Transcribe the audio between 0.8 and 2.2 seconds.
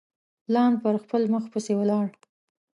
پر خپل مخ پسي ولاړ.